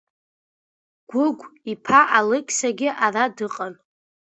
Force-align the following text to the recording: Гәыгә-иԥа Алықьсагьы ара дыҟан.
Гәыгә-иԥа 1.09 2.01
Алықьсагьы 2.17 2.89
ара 3.05 3.23
дыҟан. 3.35 3.73